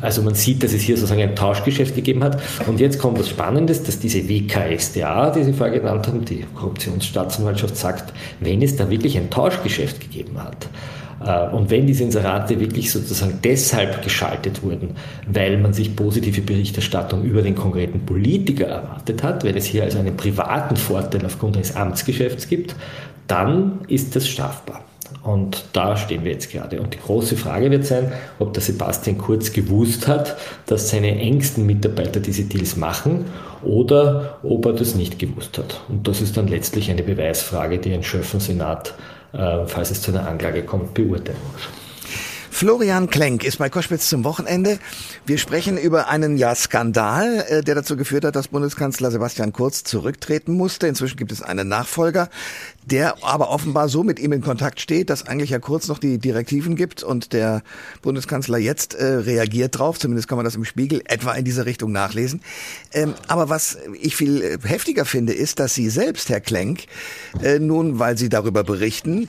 also 0.00 0.22
man 0.22 0.34
sieht, 0.34 0.62
dass 0.62 0.72
es 0.72 0.82
hier 0.82 0.96
sozusagen 0.96 1.22
ein 1.22 1.34
Tauschgeschäft 1.34 1.94
gegeben 1.94 2.22
hat 2.22 2.40
und 2.66 2.80
jetzt 2.80 2.98
kommt 2.98 3.18
was 3.18 3.28
Spannendes, 3.28 3.82
dass 3.82 3.98
diese 3.98 4.28
WKSDA, 4.28 5.30
die 5.30 5.42
Sie 5.42 5.52
vorher 5.52 5.78
genannt 5.78 6.06
haben, 6.06 6.24
die 6.24 6.44
Korruptionsstaatsanwaltschaft 6.54 7.76
sagt, 7.76 8.12
wenn 8.40 8.62
es 8.62 8.76
da 8.76 8.88
wirklich 8.88 9.16
ein 9.16 9.30
Tauschgeschäft 9.30 10.00
gegeben 10.00 10.42
hat, 10.42 10.68
und 11.18 11.70
wenn 11.70 11.86
diese 11.86 12.04
Inserate 12.04 12.60
wirklich 12.60 12.92
sozusagen 12.92 13.38
deshalb 13.42 14.02
geschaltet 14.02 14.62
wurden, 14.62 14.90
weil 15.26 15.56
man 15.56 15.72
sich 15.72 15.96
positive 15.96 16.42
Berichterstattung 16.42 17.24
über 17.24 17.42
den 17.42 17.54
konkreten 17.54 18.00
Politiker 18.00 18.66
erwartet 18.66 19.22
hat, 19.22 19.44
weil 19.44 19.56
es 19.56 19.64
hier 19.64 19.84
also 19.84 19.98
einen 19.98 20.16
privaten 20.16 20.76
Vorteil 20.76 21.24
aufgrund 21.24 21.56
eines 21.56 21.74
Amtsgeschäfts 21.74 22.48
gibt, 22.48 22.76
dann 23.26 23.80
ist 23.88 24.14
das 24.14 24.28
strafbar. 24.28 24.82
Und 25.22 25.64
da 25.72 25.96
stehen 25.96 26.24
wir 26.24 26.32
jetzt 26.32 26.52
gerade. 26.52 26.80
Und 26.80 26.94
die 26.94 26.98
große 26.98 27.36
Frage 27.36 27.70
wird 27.70 27.84
sein, 27.84 28.12
ob 28.38 28.52
der 28.52 28.62
Sebastian 28.62 29.18
Kurz 29.18 29.52
gewusst 29.52 30.06
hat, 30.06 30.36
dass 30.66 30.90
seine 30.90 31.18
engsten 31.18 31.66
Mitarbeiter 31.66 32.20
diese 32.20 32.44
Deals 32.44 32.76
machen 32.76 33.24
oder 33.64 34.38
ob 34.42 34.66
er 34.66 34.72
das 34.72 34.94
nicht 34.94 35.18
gewusst 35.18 35.58
hat. 35.58 35.80
Und 35.88 36.06
das 36.06 36.20
ist 36.20 36.36
dann 36.36 36.46
letztlich 36.46 36.90
eine 36.90 37.02
Beweisfrage, 37.02 37.78
die 37.78 37.92
ein 37.92 38.04
Schöffen-Senat, 38.04 38.90
äh, 38.90 39.15
falls 39.66 39.90
es 39.90 40.02
zu 40.02 40.10
einer 40.10 40.26
Anklage 40.26 40.62
kommt, 40.62 40.94
beurteilen 40.94 41.38
muss. 41.52 41.62
Florian 42.56 43.10
Klenk 43.10 43.44
ist 43.44 43.58
bei 43.58 43.68
Koschwitz 43.68 44.08
zum 44.08 44.24
Wochenende. 44.24 44.78
Wir 45.26 45.36
sprechen 45.36 45.76
über 45.76 46.08
einen 46.08 46.38
ja, 46.38 46.54
Skandal, 46.54 47.44
äh, 47.50 47.62
der 47.62 47.74
dazu 47.74 47.98
geführt 47.98 48.24
hat, 48.24 48.34
dass 48.34 48.48
Bundeskanzler 48.48 49.10
Sebastian 49.10 49.52
Kurz 49.52 49.84
zurücktreten 49.84 50.54
musste. 50.54 50.86
Inzwischen 50.86 51.18
gibt 51.18 51.32
es 51.32 51.42
einen 51.42 51.68
Nachfolger 51.68 52.30
der 52.86 53.24
aber 53.24 53.50
offenbar 53.50 53.88
so 53.88 54.04
mit 54.04 54.18
ihm 54.20 54.32
in 54.32 54.40
Kontakt 54.40 54.80
steht, 54.80 55.10
dass 55.10 55.26
eigentlich 55.26 55.50
ja 55.50 55.58
kurz 55.58 55.88
noch 55.88 55.98
die 55.98 56.18
Direktiven 56.18 56.76
gibt 56.76 57.02
und 57.02 57.32
der 57.32 57.62
Bundeskanzler 58.00 58.58
jetzt 58.58 58.94
äh, 58.94 59.04
reagiert 59.04 59.78
drauf, 59.78 59.98
zumindest 59.98 60.28
kann 60.28 60.36
man 60.36 60.44
das 60.44 60.54
im 60.54 60.64
Spiegel 60.64 61.02
etwa 61.04 61.32
in 61.32 61.44
diese 61.44 61.66
Richtung 61.66 61.90
nachlesen. 61.92 62.40
Ähm, 62.92 63.14
aber 63.26 63.48
was 63.48 63.76
ich 64.00 64.16
viel 64.16 64.40
äh, 64.40 64.58
heftiger 64.62 65.04
finde, 65.04 65.32
ist, 65.32 65.58
dass 65.58 65.74
Sie 65.74 65.90
selbst, 65.90 66.28
Herr 66.28 66.40
Klenk, 66.40 66.84
äh, 67.42 67.58
nun, 67.58 67.98
weil 67.98 68.16
Sie 68.16 68.28
darüber 68.28 68.62
berichten, 68.62 69.28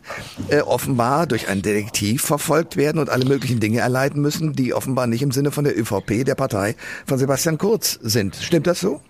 äh, 0.50 0.62
offenbar 0.62 1.26
durch 1.26 1.48
einen 1.48 1.64
Detektiv 1.64 2.22
verfolgt 2.22 2.78
werden 2.78 3.00
und 3.00 3.10
alle 3.10 3.26
möglichen 3.26 3.60
Dinge 3.60 3.80
erleiden 3.80 4.22
müssen, 4.22 4.54
die 4.54 4.74
offenbar 4.74 5.08
nicht 5.08 5.24
im 5.24 5.32
Sinne 5.32 5.52
von 5.52 5.64
der 5.64 5.78
ÖVP, 5.78 6.26
der 6.26 6.36
Partei 6.36 6.76
von 7.08 7.18
Sebastian 7.18 7.58
Kurz 7.58 7.98
sind. 8.04 8.36
Stimmt 8.36 8.68
das 8.68 8.80
so? 8.80 9.02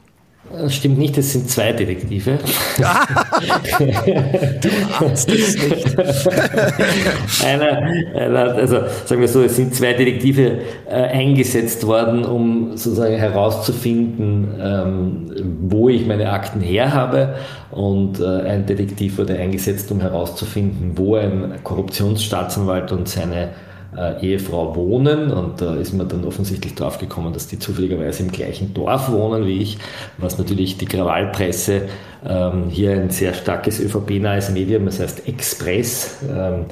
Das 0.50 0.74
stimmt 0.74 0.98
nicht, 0.98 1.18
es 1.18 1.34
sind 1.34 1.50
zwei 1.50 1.74
Detektive. 1.74 2.40
du 2.78 4.70
ahnst 5.00 5.30
es 5.30 5.56
nicht. 5.56 6.00
einer, 7.46 7.82
einer, 8.16 8.56
also 8.56 8.80
sagen 9.06 9.22
wir 9.22 9.28
so, 9.28 9.44
es 9.44 9.58
sind 9.58 9.76
zwei 9.76 9.94
Detektive 9.94 10.60
äh, 10.90 10.94
eingesetzt 10.94 11.86
worden, 11.86 12.24
um 12.24 12.78
sozusagen 12.78 13.18
herauszufinden, 13.18 14.56
ähm, 14.62 15.32
wo 15.70 15.90
ich 15.90 16.08
meine 16.08 16.32
Akten 16.32 16.62
her 16.62 16.94
habe. 16.94 17.36
Und 17.72 18.22
äh, 18.22 18.24
ein 18.24 18.66
Detektiv 18.66 19.18
wurde 19.18 19.38
eingesetzt, 19.38 19.92
um 19.92 20.00
herauszufinden, 20.00 20.94
wo 20.96 21.16
ein 21.16 21.56
Korruptionsstaatsanwalt 21.64 22.94
und 22.94 23.10
seine 23.10 23.50
äh, 23.98 24.26
Ehefrau 24.26 24.76
wohnen 24.76 25.32
und 25.32 25.60
da 25.62 25.76
ist 25.76 25.94
man 25.94 26.08
dann 26.08 26.24
offensichtlich 26.24 26.76
drauf 26.76 27.00
gekommen, 27.00 27.34
dass 27.34 27.48
die 27.48 27.60
zufälligerweise 27.60 28.24
im 28.24 28.32
gleichen 28.32 28.74
Dorf 28.74 29.12
wohnen 29.12 29.46
wie 29.46 29.62
ich, 29.62 29.78
was 30.18 30.38
natürlich 30.38 30.78
die 30.78 30.86
Krawallpresse 30.86 31.84
ähm, 32.26 32.70
hier 32.70 32.92
ein 32.92 33.10
sehr 33.10 33.34
starkes 33.34 33.80
ÖVP-nahes 33.80 34.52
Medium, 34.52 34.86
das 34.86 35.00
heißt 35.00 35.28
Express. 35.28 36.18
Ähm, 36.30 36.66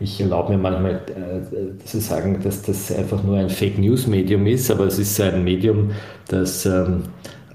ich 0.00 0.20
erlaube 0.20 0.52
mir 0.52 0.58
manchmal 0.58 0.94
äh, 0.94 1.84
zu 1.84 2.00
sagen, 2.00 2.40
dass 2.42 2.62
das 2.62 2.90
einfach 2.90 3.22
nur 3.22 3.38
ein 3.38 3.48
Fake 3.48 3.78
News 3.78 4.06
Medium 4.06 4.46
ist, 4.46 4.70
aber 4.70 4.86
es 4.86 4.98
ist 4.98 5.20
ein 5.20 5.44
Medium, 5.44 5.92
das 6.28 6.66
ähm, 6.66 7.04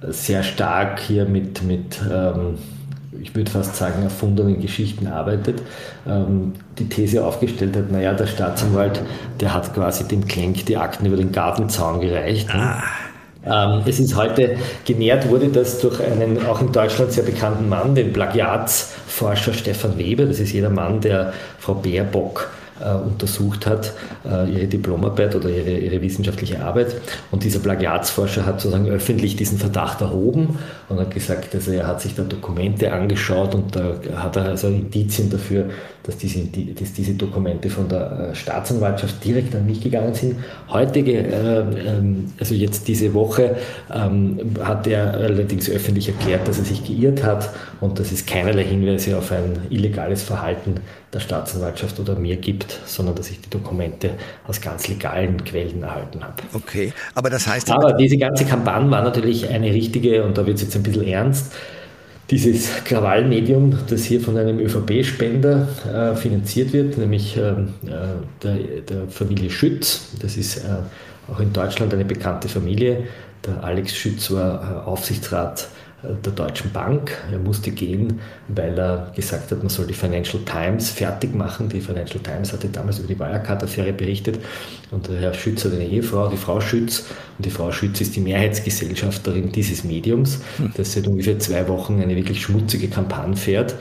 sehr 0.07 0.43
stark 0.43 0.99
hier 0.99 1.25
mit, 1.25 1.61
mit 1.63 1.99
ähm, 2.09 2.55
ich 3.21 3.35
würde 3.35 3.49
fast 3.49 3.75
sagen, 3.75 4.03
erfundenen 4.03 4.61
Geschichten 4.61 5.07
arbeitet, 5.07 5.61
ähm, 6.07 6.53
die 6.77 6.87
These 6.87 7.25
aufgestellt 7.25 7.75
hat, 7.75 7.91
naja, 7.91 8.13
der 8.13 8.27
Staatsanwalt, 8.27 9.01
der 9.39 9.53
hat 9.53 9.73
quasi 9.73 10.07
dem 10.07 10.27
Klenk 10.27 10.65
die 10.65 10.77
Akten 10.77 11.05
über 11.05 11.17
den 11.17 11.31
Gartenzaun 11.31 12.01
gereicht. 12.01 12.49
Ah. 12.53 12.83
Ähm, 13.45 13.83
es 13.85 13.99
ist 13.99 14.15
heute 14.15 14.57
genährt, 14.85 15.29
wurde 15.29 15.47
das 15.47 15.79
durch 15.79 16.01
einen 16.01 16.45
auch 16.45 16.61
in 16.61 16.71
Deutschland 16.71 17.11
sehr 17.11 17.23
bekannten 17.23 17.69
Mann, 17.69 17.95
den 17.95 18.13
Plagiatsforscher 18.13 19.53
Stefan 19.53 19.97
Weber. 19.97 20.25
Das 20.25 20.39
ist 20.39 20.51
jeder 20.51 20.69
Mann, 20.69 21.01
der 21.01 21.33
Frau 21.57 21.73
Baerbock 21.73 22.49
untersucht 22.83 23.65
hat, 23.65 23.93
äh, 24.25 24.49
ihre 24.51 24.67
Diplomarbeit 24.67 25.35
oder 25.35 25.49
ihre, 25.49 25.77
ihre 25.77 26.01
wissenschaftliche 26.01 26.63
Arbeit. 26.63 26.95
Und 27.31 27.43
dieser 27.43 27.59
Plagiatsforscher 27.59 28.45
hat 28.45 28.61
sozusagen 28.61 28.89
öffentlich 28.89 29.35
diesen 29.35 29.57
Verdacht 29.57 30.01
erhoben 30.01 30.57
und 30.87 30.99
hat 30.99 31.13
gesagt, 31.13 31.53
also 31.55 31.71
er 31.71 31.87
hat 31.87 32.01
sich 32.01 32.15
da 32.15 32.23
Dokumente 32.23 32.91
angeschaut 32.91 33.55
und 33.55 33.75
da 33.75 33.95
hat 34.15 34.35
er 34.35 34.45
also 34.45 34.67
Indizien 34.67 35.29
dafür, 35.29 35.65
dass 36.03 36.17
diese, 36.17 36.39
dass 36.45 36.93
diese 36.93 37.13
Dokumente 37.13 37.69
von 37.69 37.87
der 37.87 38.31
äh, 38.31 38.35
Staatsanwaltschaft 38.35 39.23
direkt 39.23 39.53
an 39.55 39.65
mich 39.65 39.81
gegangen 39.81 40.13
sind. 40.13 40.37
Heutige, 40.69 41.17
äh, 41.17 41.59
ähm, 41.87 42.31
also 42.39 42.55
jetzt 42.55 42.87
diese 42.87 43.13
Woche, 43.13 43.57
ähm, 43.93 44.39
hat 44.63 44.87
er 44.87 45.13
allerdings 45.13 45.69
öffentlich 45.69 46.07
erklärt, 46.07 46.47
dass 46.47 46.57
er 46.57 46.65
sich 46.65 46.83
geirrt 46.83 47.23
hat 47.23 47.49
und 47.81 47.99
dass 47.99 48.11
es 48.11 48.25
keinerlei 48.25 48.63
Hinweise 48.63 49.17
auf 49.17 49.31
ein 49.31 49.59
illegales 49.69 50.23
Verhalten 50.23 50.75
der 51.13 51.19
Staatsanwaltschaft 51.19 51.99
oder 51.99 52.15
mir 52.15 52.37
gibt, 52.37 52.79
sondern 52.85 53.15
dass 53.15 53.31
ich 53.31 53.41
die 53.41 53.49
Dokumente 53.49 54.11
aus 54.47 54.61
ganz 54.61 54.87
legalen 54.87 55.43
Quellen 55.43 55.81
erhalten 55.81 56.23
habe. 56.23 56.35
Okay, 56.53 56.93
aber 57.15 57.29
das 57.29 57.47
heißt. 57.47 57.71
Aber 57.71 57.93
diese 57.93 58.17
ganze 58.17 58.45
Kampagne 58.45 58.91
war 58.91 59.01
natürlich 59.01 59.49
eine 59.49 59.73
richtige, 59.73 60.23
und 60.23 60.37
da 60.37 60.45
wird 60.45 60.57
es 60.57 60.63
jetzt 60.63 60.75
ein 60.75 60.83
bisschen 60.83 61.07
ernst, 61.07 61.53
dieses 62.29 62.83
Krawallmedium, 62.83 63.79
das 63.87 64.03
hier 64.03 64.21
von 64.21 64.37
einem 64.37 64.59
ÖVP-Spender 64.59 65.67
äh, 65.91 66.15
finanziert 66.15 66.73
wird, 66.73 66.97
nämlich 66.97 67.35
ähm, 67.37 67.73
äh, 67.87 67.89
der, 68.43 68.55
der, 68.87 69.07
Familie 69.07 69.49
Schütz. 69.49 70.11
Das 70.21 70.37
ist 70.37 70.57
äh, 70.57 71.31
auch 71.31 71.39
in 71.39 71.51
Deutschland 71.53 71.91
eine 71.91 72.05
bekannte 72.05 72.47
Familie. 72.47 73.05
Der 73.45 73.63
Alex 73.63 73.95
Schütz 73.95 74.29
war 74.29 74.83
äh, 74.85 74.87
Aufsichtsrat 74.87 75.69
der 76.03 76.31
Deutschen 76.31 76.71
Bank. 76.71 77.11
Er 77.31 77.39
musste 77.39 77.71
gehen, 77.71 78.19
weil 78.47 78.77
er 78.77 79.11
gesagt 79.15 79.51
hat, 79.51 79.59
man 79.59 79.69
soll 79.69 79.87
die 79.87 79.93
Financial 79.93 80.41
Times 80.43 80.89
fertig 80.89 81.35
machen. 81.35 81.69
Die 81.69 81.81
Financial 81.81 82.21
Times 82.21 82.53
hatte 82.53 82.69
damals 82.69 82.99
über 82.99 83.07
die 83.07 83.19
Wirecard-Affäre 83.19 83.93
berichtet 83.93 84.39
und 84.91 85.07
der 85.07 85.17
Herr 85.17 85.33
Schütz 85.33 85.65
hat 85.65 85.73
eine 85.73 85.85
Ehefrau, 85.85 86.29
die 86.29 86.37
Frau 86.37 86.61
Schütz. 86.61 87.05
Und 87.37 87.45
die 87.45 87.49
Frau 87.49 87.71
Schütz 87.71 88.01
ist 88.01 88.15
die 88.15 88.21
Mehrheitsgesellschafterin 88.21 89.51
dieses 89.51 89.83
Mediums, 89.83 90.39
hm. 90.57 90.73
das 90.75 90.93
seit 90.93 91.07
ungefähr 91.07 91.37
zwei 91.39 91.67
Wochen 91.67 92.01
eine 92.01 92.15
wirklich 92.15 92.41
schmutzige 92.41 92.87
Kampagne 92.87 93.35
fährt 93.35 93.75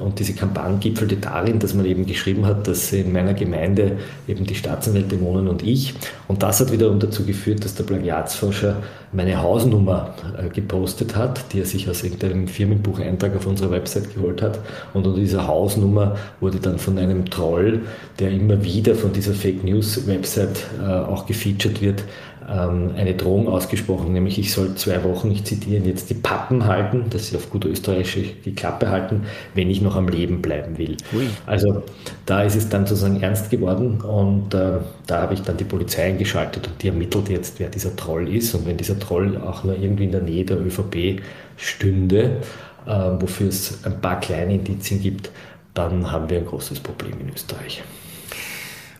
und 0.00 0.18
diese 0.18 0.32
Kampagne 0.32 0.78
gipfelte 0.78 1.16
darin, 1.16 1.60
dass 1.60 1.72
man 1.72 1.86
eben 1.86 2.04
geschrieben 2.04 2.46
hat, 2.46 2.66
dass 2.66 2.92
in 2.92 3.12
meiner 3.12 3.32
Gemeinde 3.32 3.98
eben 4.26 4.44
die 4.44 4.56
Staatsanwälte 4.56 5.20
wohnen 5.20 5.46
und 5.46 5.62
ich. 5.62 5.94
Und 6.26 6.42
das 6.42 6.58
hat 6.58 6.72
wiederum 6.72 6.98
dazu 6.98 7.24
geführt, 7.24 7.64
dass 7.64 7.76
der 7.76 7.84
Plagiatsforscher 7.84 8.82
meine 9.12 9.40
Hausnummer 9.40 10.14
äh, 10.36 10.48
gepostet 10.48 11.14
hat, 11.14 11.52
die 11.52 11.60
er 11.60 11.66
sich 11.66 11.88
aus 11.88 12.02
irgendeinem 12.02 12.48
Firmenbucheintrag 12.48 13.36
auf 13.36 13.46
unserer 13.46 13.70
Website 13.70 14.12
geholt 14.12 14.42
hat. 14.42 14.58
Und 14.92 15.06
unter 15.06 15.20
dieser 15.20 15.46
Hausnummer 15.46 16.16
wurde 16.40 16.58
dann 16.58 16.78
von 16.78 16.98
einem 16.98 17.30
Troll, 17.30 17.82
der 18.18 18.32
immer 18.32 18.64
wieder 18.64 18.96
von 18.96 19.12
dieser 19.12 19.34
Fake 19.34 19.62
News 19.62 20.08
Website 20.08 20.58
äh, 20.82 20.86
auch 20.86 21.26
gefeatured 21.26 21.80
wird, 21.80 22.02
eine 22.46 23.14
Drohung 23.14 23.48
ausgesprochen, 23.48 24.12
nämlich 24.12 24.38
ich 24.38 24.52
soll 24.52 24.74
zwei 24.74 25.02
Wochen, 25.02 25.30
ich 25.30 25.44
zitiere 25.44 25.82
jetzt, 25.84 26.10
die 26.10 26.14
Pappen 26.14 26.66
halten, 26.66 27.06
dass 27.08 27.28
sie 27.28 27.36
auf 27.36 27.50
gut 27.50 27.64
österreichisch 27.64 28.34
die 28.44 28.54
Klappe 28.54 28.90
halten, 28.90 29.22
wenn 29.54 29.70
ich 29.70 29.80
noch 29.80 29.96
am 29.96 30.08
Leben 30.08 30.42
bleiben 30.42 30.76
will. 30.76 30.96
Ui. 31.14 31.26
Also 31.46 31.82
da 32.26 32.42
ist 32.42 32.56
es 32.56 32.68
dann 32.68 32.86
sozusagen 32.86 33.22
ernst 33.22 33.50
geworden 33.50 34.00
und 34.02 34.52
äh, 34.52 34.78
da 35.06 35.22
habe 35.22 35.34
ich 35.34 35.42
dann 35.42 35.56
die 35.56 35.64
Polizei 35.64 36.04
eingeschaltet 36.04 36.66
und 36.66 36.82
die 36.82 36.88
ermittelt 36.88 37.30
jetzt, 37.30 37.58
wer 37.60 37.68
dieser 37.68 37.96
Troll 37.96 38.28
ist 38.28 38.54
und 38.54 38.66
wenn 38.66 38.76
dieser 38.76 38.98
Troll 38.98 39.38
auch 39.38 39.64
nur 39.64 39.78
irgendwie 39.78 40.04
in 40.04 40.12
der 40.12 40.22
Nähe 40.22 40.44
der 40.44 40.58
ÖVP 40.58 41.22
stünde, 41.56 42.42
äh, 42.86 42.90
wofür 42.90 43.48
es 43.48 43.84
ein 43.84 44.00
paar 44.00 44.20
kleine 44.20 44.54
Indizien 44.54 45.00
gibt, 45.00 45.30
dann 45.72 46.10
haben 46.10 46.28
wir 46.28 46.38
ein 46.38 46.46
großes 46.46 46.80
Problem 46.80 47.14
in 47.20 47.32
Österreich. 47.32 47.82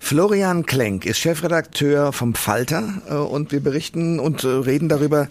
Florian 0.04 0.66
Klenk 0.66 1.06
ist 1.06 1.18
Chefredakteur 1.18 2.12
vom 2.12 2.34
Falter 2.34 3.00
äh, 3.08 3.14
und 3.14 3.52
wir 3.52 3.60
berichten 3.60 4.20
und 4.20 4.44
äh, 4.44 4.48
reden 4.48 4.90
darüber, 4.90 5.28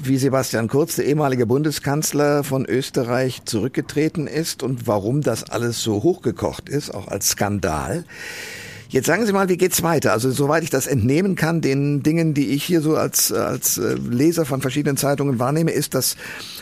wie 0.00 0.16
Sebastian 0.16 0.66
Kurz, 0.66 0.96
der 0.96 1.04
ehemalige 1.04 1.46
Bundeskanzler 1.46 2.42
von 2.42 2.66
Österreich, 2.66 3.44
zurückgetreten 3.44 4.26
ist 4.26 4.64
und 4.64 4.88
warum 4.88 5.20
das 5.20 5.48
alles 5.48 5.80
so 5.80 6.02
hochgekocht 6.02 6.68
ist, 6.68 6.92
auch 6.92 7.06
als 7.06 7.28
Skandal. 7.28 8.04
Jetzt 8.88 9.06
sagen 9.06 9.24
Sie 9.26 9.32
mal, 9.32 9.48
wie 9.48 9.56
geht's 9.56 9.84
weiter? 9.84 10.10
Also 10.10 10.32
soweit 10.32 10.64
ich 10.64 10.70
das 10.70 10.88
entnehmen 10.88 11.36
kann, 11.36 11.60
den 11.60 12.02
Dingen, 12.02 12.34
die 12.34 12.48
ich 12.48 12.64
hier 12.64 12.80
so 12.80 12.96
als, 12.96 13.30
als 13.30 13.78
äh, 13.78 13.94
Leser 13.94 14.44
von 14.44 14.60
verschiedenen 14.60 14.96
Zeitungen 14.96 15.38
wahrnehme, 15.38 15.70
ist, 15.70 15.94
dass 15.94 16.16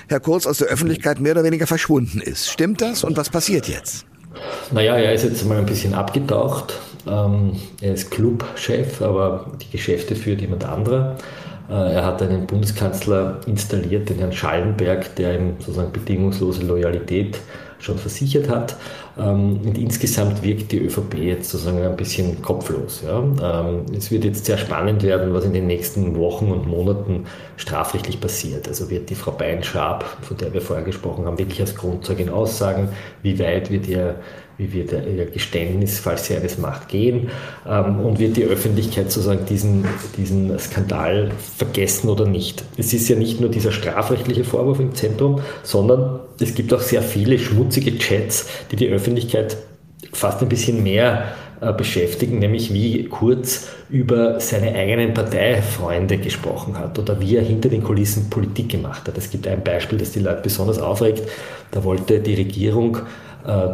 Herr 0.08 0.20
Kurz 0.20 0.46
aus 0.46 0.58
der 0.58 0.68
Öffentlichkeit 0.68 1.18
mehr 1.18 1.32
oder 1.32 1.44
weniger 1.44 1.66
verschwunden 1.66 2.20
ist. 2.20 2.50
Stimmt 2.50 2.82
das? 2.82 3.04
Und 3.04 3.16
was 3.16 3.30
passiert 3.30 3.68
jetzt? 3.68 4.04
Naja, 4.70 4.96
er 4.96 5.14
ist 5.14 5.24
jetzt 5.24 5.46
mal 5.46 5.56
ein 5.56 5.66
bisschen 5.66 5.94
abgetaucht. 5.94 6.78
Ähm, 7.06 7.52
er 7.80 7.94
ist 7.94 8.10
Clubchef, 8.10 9.02
aber 9.02 9.52
die 9.62 9.70
Geschäfte 9.70 10.16
führt 10.16 10.40
jemand 10.40 10.64
anderer. 10.64 11.16
Äh, 11.68 11.94
er 11.94 12.04
hat 12.04 12.22
einen 12.22 12.46
Bundeskanzler 12.46 13.40
installiert, 13.46 14.08
den 14.08 14.18
Herrn 14.18 14.32
Schallenberg, 14.32 15.14
der 15.16 15.38
ihm 15.38 15.54
sozusagen 15.58 15.92
bedingungslose 15.92 16.62
Loyalität 16.62 17.38
schon 17.78 17.98
versichert 17.98 18.48
hat. 18.48 18.76
Ähm, 19.18 19.60
und 19.64 19.78
insgesamt 19.78 20.42
wirkt 20.42 20.72
die 20.72 20.78
ÖVP 20.78 21.14
jetzt 21.18 21.50
sozusagen 21.50 21.82
ein 21.82 21.96
bisschen 21.96 22.42
kopflos. 22.42 23.02
Ähm, 23.08 23.86
es 23.96 24.10
wird 24.10 24.24
jetzt 24.24 24.44
sehr 24.44 24.58
spannend 24.58 25.02
werden, 25.02 25.32
was 25.32 25.44
in 25.44 25.52
den 25.52 25.66
nächsten 25.66 26.16
Wochen 26.16 26.50
und 26.50 26.66
Monaten 26.66 27.26
strafrechtlich 27.56 28.20
passiert. 28.20 28.68
Also 28.68 28.90
wird 28.90 29.10
die 29.10 29.14
Frau 29.14 29.30
Beinschab, 29.30 30.04
von 30.22 30.36
der 30.36 30.52
wir 30.52 30.60
vorher 30.60 30.84
gesprochen 30.84 31.26
haben, 31.26 31.38
wirklich 31.38 31.60
als 31.60 31.74
Grundzeugin 31.74 32.28
aussagen, 32.28 32.88
wie 33.22 33.38
weit 33.38 33.70
wird 33.70 33.86
ihr 33.86 34.16
wie 34.56 34.72
wird 34.72 34.92
ihr 34.92 35.26
Geständnis, 35.26 35.98
falls 35.98 36.26
sie 36.26 36.36
eines 36.36 36.58
macht, 36.58 36.88
gehen 36.88 37.28
ähm, 37.66 38.00
und 38.00 38.18
wird 38.18 38.36
die 38.36 38.44
Öffentlichkeit 38.44 39.10
sozusagen 39.10 39.44
diesen, 39.46 39.84
diesen 40.16 40.56
Skandal 40.58 41.32
vergessen 41.56 42.08
oder 42.08 42.26
nicht. 42.26 42.64
Es 42.76 42.92
ist 42.92 43.08
ja 43.08 43.16
nicht 43.16 43.40
nur 43.40 43.50
dieser 43.50 43.72
strafrechtliche 43.72 44.44
Vorwurf 44.44 44.78
im 44.78 44.94
Zentrum, 44.94 45.40
sondern 45.62 46.20
es 46.40 46.54
gibt 46.54 46.72
auch 46.72 46.80
sehr 46.80 47.02
viele 47.02 47.38
schmutzige 47.64 47.98
Chats, 47.98 48.46
die 48.70 48.76
die 48.76 48.88
Öffentlichkeit 48.88 49.56
fast 50.12 50.42
ein 50.42 50.48
bisschen 50.48 50.82
mehr 50.82 51.32
äh, 51.60 51.72
beschäftigen, 51.72 52.38
nämlich 52.38 52.72
wie 52.72 53.04
Kurz 53.04 53.68
über 53.88 54.38
seine 54.40 54.74
eigenen 54.74 55.14
Parteifreunde 55.14 56.18
gesprochen 56.18 56.78
hat 56.78 56.98
oder 56.98 57.20
wie 57.20 57.36
er 57.36 57.42
hinter 57.42 57.68
den 57.68 57.82
Kulissen 57.82 58.28
Politik 58.28 58.68
gemacht 58.70 59.08
hat. 59.08 59.16
Es 59.16 59.30
gibt 59.30 59.46
ein 59.46 59.64
Beispiel, 59.64 59.98
das 59.98 60.12
die 60.12 60.20
Leute 60.20 60.42
besonders 60.42 60.78
aufregt. 60.78 61.22
Da 61.70 61.82
wollte 61.84 62.20
die 62.20 62.34
Regierung 62.34 62.98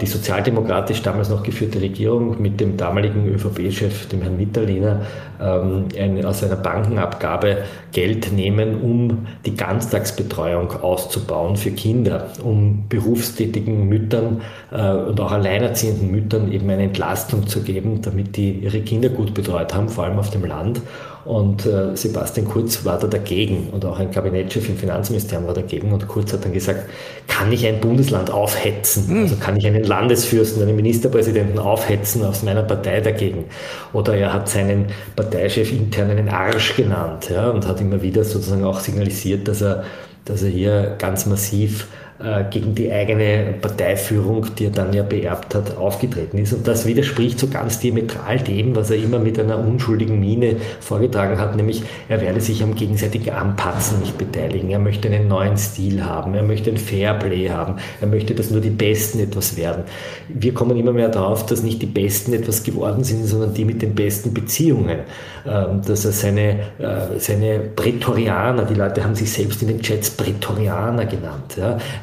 die 0.00 0.07
sozialdemokratisch 0.07 1.00
damals 1.03 1.29
noch 1.29 1.45
geführte 1.45 1.81
Regierung 1.81 2.43
mit 2.43 2.61
dem 2.61 2.77
damaligen 2.77 3.29
ÖVP-Chef, 3.29 4.09
dem 4.09 4.23
Herrn 4.23 4.37
Mitterlehner, 4.37 5.03
ähm, 5.41 5.87
aus 6.25 6.43
einer 6.43 6.57
Bankenabgabe 6.57 7.59
Geld 7.93 8.33
nehmen, 8.33 8.81
um 8.81 9.27
die 9.47 9.55
Ganztagsbetreuung 9.55 10.83
auszubauen 10.83 11.57
für 11.57 11.71
Kinder, 11.71 12.29
um 12.43 12.89
berufstätigen 12.89 13.89
Müttern 13.89 14.43
äh, 14.73 14.93
und 14.93 15.21
auch 15.21 15.33
alleinerziehenden 15.33 16.11
Müttern 16.11 16.53
eben 16.53 16.69
eine 16.69 16.85
Entlastung 16.85 17.47
zu 17.47 17.62
geben, 17.62 18.03
damit 18.03 18.37
die 18.37 18.50
ihre 18.50 18.81
Kinder 18.81 19.09
gut 19.09 19.35
betreut 19.35 19.75
haben, 19.75 19.89
vor 19.89 20.05
allem 20.05 20.19
auf 20.19 20.31
dem 20.31 20.45
Land. 20.45 20.81
Und 21.25 21.67
äh, 21.67 21.95
Sebastian 21.97 22.49
Kurz 22.49 22.85
war 22.85 22.99
da 22.99 23.07
dagegen 23.07 23.69
und 23.73 23.85
auch 23.85 23.99
ein 23.99 24.11
Kabinettschef 24.11 24.69
im 24.71 24.77
Finanzministerium 24.77 25.47
war 25.47 25.55
dagegen. 25.55 25.93
Und 25.93 26.09
Kurz 26.09 26.33
hat 26.33 26.45
dann 26.45 26.53
gesagt, 26.53 26.89
kann 27.29 27.53
ich 27.53 27.67
ein 27.67 27.81
Bundesland 27.81 28.31
aufhetzen? 28.31 29.07
Mhm. 29.09 29.23
Also 29.25 29.37
kann 29.37 29.57
ich 29.57 29.67
einen 29.67 29.85
Landesfürsten, 29.85 30.62
einen 30.62 30.77
Ministerpräsidenten 30.77 31.59
aufhetzen 31.59 32.25
aus 32.25 32.43
meiner 32.43 32.62
Partei 32.62 33.00
dagegen? 33.00 33.45
Oder 33.93 34.17
er 34.17 34.33
hat 34.33 34.49
seinen 34.49 34.87
Parteichef 35.15 35.73
intern 35.73 36.11
einen 36.11 36.31
Arsch 36.31 36.77
genannt 36.77 37.31
ja, 37.31 37.50
und 37.50 37.67
hat 37.67 37.81
immer 37.81 38.00
wieder 38.00 38.25
sozusagen 38.25 38.65
auch 38.65 38.81
signalisiert, 38.81 39.47
dass 39.47 39.61
er, 39.61 39.85
dass 40.25 40.43
er 40.43 40.50
hier 40.50 40.97
ganz 40.99 41.27
massiv 41.27 41.87
gegen 42.50 42.75
die 42.75 42.93
eigene 42.93 43.55
Parteiführung, 43.61 44.47
die 44.59 44.67
er 44.67 44.71
dann 44.71 44.93
ja 44.93 45.03
beerbt 45.03 45.55
hat, 45.55 45.77
aufgetreten 45.77 46.37
ist. 46.39 46.53
Und 46.53 46.69
das 46.69 46.85
widerspricht 46.87 47.39
so 47.39 47.49
ganz 47.49 47.81
diametral 47.81 48.39
dem, 48.39 48.77
was 48.77 48.91
er 48.91 48.99
immer 48.99 49.19
mit 49.19 49.39
einer 49.39 49.59
unschuldigen 49.59 50.21
Miene 50.21 50.57
vorgetragen 50.81 51.39
hat, 51.39 51.57
nämlich 51.57 51.83
er 52.09 52.21
werde 52.21 52.41
sich 52.41 52.62
am 52.62 52.75
gegenseitigen 52.75 53.31
Anpatzen 53.31 54.00
nicht 54.00 54.19
beteiligen. 54.19 54.71
Er 54.71 54.79
möchte 54.79 55.09
einen 55.09 55.29
neuen 55.29 55.57
Stil 55.57 56.05
haben, 56.05 56.35
er 56.35 56.43
möchte 56.43 56.71
ein 56.71 56.77
Fairplay 56.77 57.49
haben, 57.49 57.77
er 58.00 58.07
möchte, 58.07 58.35
dass 58.35 58.50
nur 58.50 58.61
die 58.61 58.71
Besten 58.71 59.21
etwas 59.21 59.57
werden. 59.57 59.85
Wir 60.29 60.53
kommen 60.53 60.77
immer 60.77 60.93
mehr 60.93 61.09
darauf, 61.09 61.47
dass 61.47 61.62
nicht 61.62 61.81
die 61.81 61.87
Besten 61.87 62.35
etwas 62.35 62.62
geworden 62.62 63.03
sind, 63.03 63.25
sondern 63.25 63.55
die 63.55 63.65
mit 63.65 63.81
den 63.81 63.95
besten 63.95 64.35
Beziehungen. 64.35 65.00
Ähm, 65.47 65.81
dass 65.87 66.05
er 66.05 66.12
seine, 66.12 66.50
äh, 66.79 67.19
seine 67.19 67.61
Prätorianer, 67.61 68.65
die 68.65 68.75
Leute 68.75 69.03
haben 69.03 69.15
sich 69.15 69.33
selbst 69.33 69.62
in 69.62 69.69
den 69.69 69.81
Chats 69.81 70.11
Prätorianer 70.11 71.07
genannt, 71.07 71.57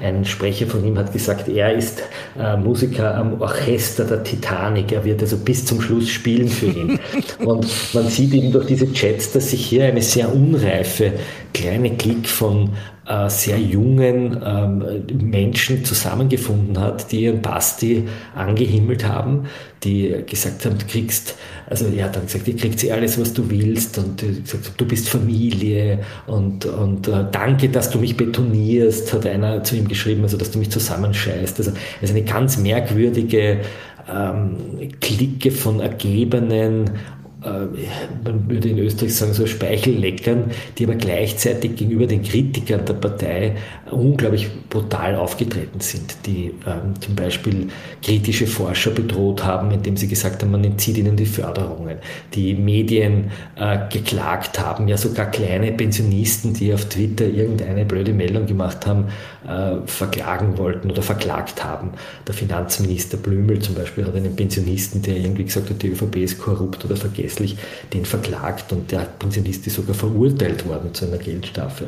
ein 0.08 0.26
Sprecher 0.26 0.68
von 0.68 0.86
ihm 0.86 0.98
hat 0.98 1.12
gesagt, 1.12 1.48
er 1.50 1.74
ist 1.74 2.04
äh, 2.40 2.58
Musiker 2.58 3.16
am 3.16 3.42
Orchester 3.42 4.06
der 4.06 4.24
Titanic. 4.24 4.92
Er 4.92 5.04
wird 5.04 5.22
also 5.22 5.38
bis 5.38 5.66
zum 5.66 5.82
Schluss 5.82 6.10
spielen 6.10 6.48
für 6.48 6.68
ihn. 6.68 7.00
Und 7.46 7.68
man 7.94 8.08
sieht 8.08 8.34
eben 8.34 8.52
durch 8.52 8.68
diese 8.68 8.92
Chats, 8.94 9.32
dass 9.32 9.52
sich 9.52 9.66
hier 9.66 9.86
eine 9.86 10.02
sehr 10.02 10.34
unreife 10.34 11.14
kleine 11.58 11.96
Klick 11.98 12.28
von 12.28 12.70
äh, 13.08 13.30
sehr 13.30 13.58
jungen 13.58 14.42
ähm, 14.46 14.84
Menschen 15.30 15.84
zusammengefunden 15.84 16.80
hat, 16.80 17.12
die 17.12 17.24
ihren 17.24 17.42
Basti 17.42 18.04
angehimmelt 18.36 19.08
haben, 19.08 19.46
die 19.84 20.24
gesagt 20.30 20.66
haben, 20.66 20.78
du 20.78 20.86
kriegst, 20.86 21.36
also 21.68 21.86
er 21.88 22.06
hat 22.06 22.16
dann 22.16 22.26
gesagt, 22.26 22.48
ihr 22.48 22.56
kriegt 22.56 22.92
alles, 22.92 23.20
was 23.20 23.34
du 23.34 23.50
willst 23.50 23.98
und 23.98 24.22
gesagt, 24.22 24.74
du 24.78 24.86
bist 24.86 25.10
Familie 25.10 26.00
und, 26.28 26.66
und 26.66 27.08
äh, 27.08 27.26
danke, 27.32 27.70
dass 27.70 27.90
du 27.90 27.98
mich 28.00 28.16
betonierst, 28.16 29.12
hat 29.14 29.26
einer 29.26 29.64
zu 29.64 29.76
ihm 29.76 29.88
geschrieben, 29.88 30.24
also 30.24 30.38
dass 30.38 30.52
du 30.52 30.60
mich 30.60 30.70
zusammenscheißt. 30.70 31.58
Also, 31.58 31.72
also 32.02 32.14
eine 32.14 32.24
ganz 32.24 32.58
merkwürdige 32.58 33.62
ähm, 34.10 34.58
Clique 35.02 35.52
von 35.52 35.80
ergebenen 35.80 36.92
man 37.40 38.50
würde 38.50 38.70
in 38.70 38.80
Österreich 38.80 39.16
sagen, 39.16 39.34
so 39.34 39.46
Speichelleckern, 39.46 40.46
die 40.78 40.86
aber 40.86 40.96
gleichzeitig 40.96 41.76
gegenüber 41.76 42.08
den 42.08 42.24
Kritikern 42.24 42.84
der 42.86 42.96
Partei 42.96 43.56
unglaublich 43.92 44.50
brutal 44.70 45.16
aufgetreten 45.16 45.80
sind, 45.80 46.18
die 46.26 46.54
ähm, 46.66 47.00
zum 47.00 47.16
Beispiel 47.16 47.68
kritische 48.02 48.48
Forscher 48.48 48.92
bedroht 48.92 49.44
haben, 49.44 49.72
indem 49.72 49.98
sie 49.98 50.08
gesagt 50.08 50.42
haben, 50.42 50.52
man 50.52 50.64
entzieht 50.64 50.98
ihnen 50.98 51.16
die 51.16 51.28
Förderungen, 51.28 51.98
die 52.34 52.56
Medien 52.56 53.32
äh, 53.56 53.78
geklagt 53.92 54.60
haben, 54.60 54.88
ja 54.88 54.98
sogar 54.98 55.28
kleine 55.28 55.72
Pensionisten, 55.72 56.54
die 56.54 56.74
auf 56.74 56.86
Twitter 56.86 57.26
irgendeine 57.26 57.86
blöde 57.86 58.14
Meldung 58.14 58.48
gemacht 58.48 58.88
haben, 58.88 59.06
äh, 59.48 59.76
verklagen 59.86 60.58
wollten 60.58 60.90
oder 60.90 61.02
verklagt 61.02 61.64
haben. 61.64 61.92
Der 62.28 62.34
Finanzminister 62.34 63.18
Blümel 63.18 63.60
zum 63.60 63.76
Beispiel 63.76 64.06
hat 64.06 64.16
einen 64.16 64.36
Pensionisten, 64.36 65.02
der 65.04 65.18
irgendwie 65.18 65.46
gesagt 65.46 65.70
hat, 65.70 65.82
die 65.82 65.90
ÖVP 65.90 66.18
ist 66.18 66.40
korrupt 66.40 66.84
oder 66.84 66.96
vergesslich, 67.28 67.58
den 67.94 68.06
verklagt 68.06 68.72
und 68.72 68.92
der 68.92 69.08
Pensionist 69.20 69.68
ist 69.68 69.76
sogar 69.76 69.96
verurteilt 69.96 70.68
worden 70.68 70.94
zu 70.94 71.06
einer 71.06 71.18
Geldstrafe. 71.18 71.86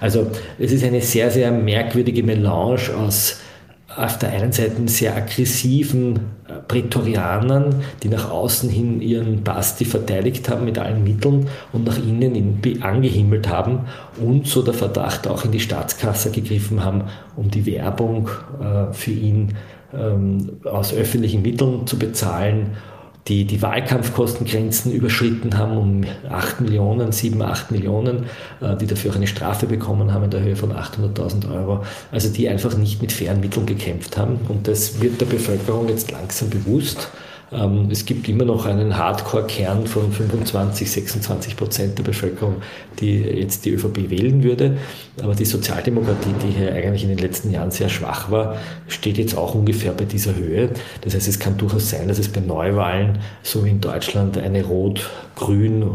Also 0.00 0.30
es 0.58 0.72
ist 0.72 0.84
eine 0.84 1.00
sehr, 1.00 1.30
sehr 1.30 1.50
merkwürdige 1.50 2.22
Melange 2.22 2.94
aus 2.96 3.38
auf 3.94 4.18
der 4.18 4.30
einen 4.30 4.52
Seite 4.52 4.76
sehr 4.86 5.14
aggressiven 5.14 6.16
äh, 6.48 6.54
Prätorianern, 6.66 7.74
die 8.02 8.08
nach 8.08 8.30
außen 8.30 8.70
hin 8.70 9.02
ihren 9.02 9.44
Basti 9.44 9.84
verteidigt 9.84 10.48
haben 10.48 10.64
mit 10.64 10.78
allen 10.78 11.04
Mitteln 11.04 11.48
und 11.74 11.84
nach 11.84 11.98
innen 11.98 12.34
ihn 12.34 12.82
angehimmelt 12.82 13.50
haben 13.50 13.80
und 14.18 14.46
so 14.46 14.62
der 14.62 14.72
Verdacht 14.72 15.28
auch 15.28 15.44
in 15.44 15.52
die 15.52 15.60
Staatskasse 15.60 16.30
gegriffen 16.30 16.82
haben, 16.82 17.04
um 17.36 17.50
die 17.50 17.66
Werbung 17.66 18.30
äh, 18.62 18.94
für 18.94 19.10
ihn 19.10 19.56
ähm, 19.92 20.60
aus 20.64 20.94
öffentlichen 20.94 21.42
Mitteln 21.42 21.86
zu 21.86 21.98
bezahlen 21.98 22.78
die 23.28 23.44
die 23.44 23.62
Wahlkampfkostengrenzen 23.62 24.92
überschritten 24.92 25.56
haben 25.56 25.76
um 25.76 26.04
8 26.28 26.60
Millionen, 26.60 27.12
7, 27.12 27.40
8 27.40 27.70
Millionen, 27.70 28.26
äh, 28.60 28.76
die 28.76 28.86
dafür 28.86 29.12
auch 29.12 29.16
eine 29.16 29.26
Strafe 29.28 29.66
bekommen 29.66 30.12
haben 30.12 30.24
in 30.24 30.30
der 30.30 30.42
Höhe 30.42 30.56
von 30.56 30.72
800.000 30.72 31.52
Euro. 31.54 31.84
Also 32.10 32.30
die 32.30 32.48
einfach 32.48 32.76
nicht 32.76 33.00
mit 33.00 33.12
fairen 33.12 33.40
Mitteln 33.40 33.66
gekämpft 33.66 34.16
haben. 34.16 34.40
Und 34.48 34.66
das 34.66 35.00
wird 35.00 35.20
der 35.20 35.26
Bevölkerung 35.26 35.88
jetzt 35.88 36.10
langsam 36.10 36.50
bewusst. 36.50 37.08
Ähm, 37.52 37.88
es 37.90 38.04
gibt 38.06 38.28
immer 38.28 38.44
noch 38.44 38.66
einen 38.66 38.96
Hardcore-Kern 38.96 39.86
von 39.86 40.10
25, 40.12 40.90
26 40.90 41.56
Prozent 41.56 41.98
der 41.98 42.04
Bevölkerung, 42.04 42.56
die 43.00 43.18
jetzt 43.18 43.64
die 43.64 43.70
ÖVP 43.70 44.10
wählen 44.10 44.42
würde. 44.42 44.78
Aber 45.22 45.34
die 45.34 45.44
Sozialdemokratie, 45.44 46.34
die 46.42 46.58
hier 46.58 46.74
eigentlich 46.74 47.02
in 47.02 47.10
den 47.10 47.18
letzten 47.18 47.50
Jahren 47.50 47.70
sehr 47.70 47.88
schwach 47.88 48.30
war, 48.30 48.56
steht 48.88 49.18
jetzt 49.18 49.36
auch 49.36 49.54
ungefähr 49.54 49.92
bei 49.92 50.04
dieser 50.04 50.34
Höhe. 50.34 50.70
Das 51.02 51.14
heißt, 51.14 51.28
es 51.28 51.38
kann 51.38 51.56
durchaus 51.58 51.90
sein, 51.90 52.08
dass 52.08 52.18
es 52.18 52.28
bei 52.28 52.40
Neuwahlen, 52.40 53.18
so 53.42 53.64
wie 53.64 53.70
in 53.70 53.80
Deutschland, 53.80 54.38
eine 54.38 54.64
Rot-Grün, 54.64 55.82
äh, 55.82 55.86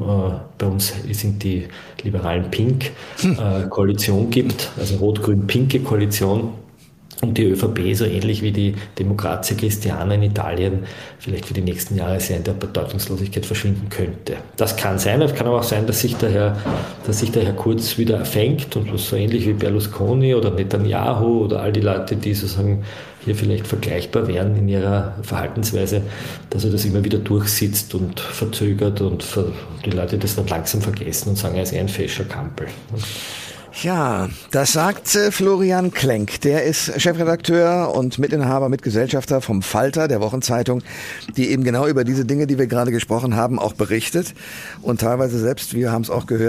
bei 0.57 0.67
uns 0.67 0.93
sind 1.11 1.43
die 1.43 1.67
Liberalen 2.03 2.49
Pink, 2.51 2.91
äh, 3.23 3.67
Koalition 3.69 4.29
gibt, 4.29 4.69
also 4.79 4.97
Rot-Grün-Pinke 4.97 5.79
Koalition 5.79 6.53
und 7.21 7.37
die 7.37 7.45
ÖVP, 7.45 7.95
so 7.95 8.05
ähnlich 8.05 8.41
wie 8.41 8.51
die 8.51 8.75
Demokratia 8.99 9.57
Christiana 9.57 10.15
in 10.15 10.23
Italien, 10.23 10.85
vielleicht 11.19 11.47
für 11.47 11.53
die 11.53 11.61
nächsten 11.61 11.97
Jahre 11.97 12.19
sehr 12.19 12.37
in 12.37 12.43
der 12.43 12.53
Bedeutungslosigkeit 12.53 13.45
verschwinden 13.45 13.89
könnte. 13.89 14.37
Das 14.55 14.75
kann 14.75 14.99
sein, 14.99 15.21
es 15.21 15.33
kann 15.33 15.47
aber 15.47 15.59
auch 15.59 15.63
sein, 15.63 15.87
dass 15.87 16.01
sich 16.01 16.15
der 16.17 16.29
Herr, 16.29 16.57
dass 17.05 17.19
sich 17.19 17.31
der 17.31 17.43
Herr 17.43 17.53
Kurz 17.53 17.97
wieder 17.97 18.17
erfängt 18.17 18.75
und 18.75 18.97
so 18.99 19.15
ähnlich 19.15 19.47
wie 19.47 19.53
Berlusconi 19.53 20.35
oder 20.35 20.51
Netanyahu 20.51 21.45
oder 21.45 21.61
all 21.61 21.73
die 21.73 21.81
Leute, 21.81 22.15
die 22.15 22.33
sozusagen 22.33 22.83
hier 23.25 23.35
vielleicht 23.35 23.67
vergleichbar 23.67 24.27
wären 24.27 24.55
in 24.55 24.69
ihrer 24.69 25.15
Verhaltensweise, 25.21 26.01
dass 26.49 26.63
er 26.63 26.71
das 26.71 26.85
immer 26.85 27.03
wieder 27.03 27.17
durchsitzt 27.17 27.93
und 27.93 28.19
verzögert 28.19 29.01
und 29.01 29.25
die 29.85 29.89
Leute 29.89 30.17
das 30.17 30.35
dann 30.35 30.47
langsam 30.47 30.81
vergessen 30.81 31.29
und 31.29 31.35
sagen, 31.35 31.55
er 31.55 31.63
ist 31.63 31.73
ein 31.73 31.89
fescher 31.89 32.23
Kampel. 32.23 32.67
Ja, 33.83 34.27
das 34.49 34.73
sagt 34.73 35.13
äh, 35.13 35.31
Florian 35.31 35.91
Klenk. 35.91 36.41
Der 36.41 36.63
ist 36.63 36.99
Chefredakteur 36.99 37.93
und 37.93 38.17
Mitinhaber, 38.17 38.69
Mitgesellschafter 38.69 39.39
vom 39.39 39.61
Falter, 39.61 40.07
der 40.07 40.19
Wochenzeitung, 40.19 40.81
die 41.35 41.51
eben 41.51 41.63
genau 41.63 41.85
über 41.85 42.03
diese 42.03 42.25
Dinge, 42.25 42.47
die 42.47 42.57
wir 42.57 42.65
gerade 42.65 42.91
gesprochen 42.91 43.35
haben, 43.35 43.59
auch 43.59 43.73
berichtet 43.73 44.33
und 44.81 45.01
teilweise 45.01 45.37
selbst, 45.37 45.75
wir 45.75 45.91
haben 45.91 46.01
es 46.01 46.09
auch 46.09 46.25
gehört, 46.25 46.37